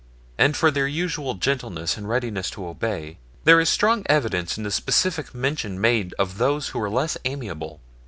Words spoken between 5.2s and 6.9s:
mention made of those who were